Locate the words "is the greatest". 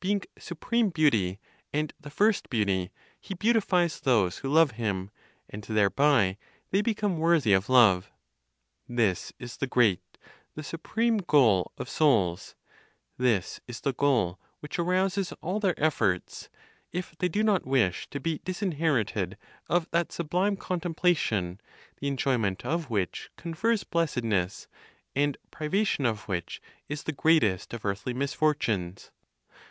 26.86-27.72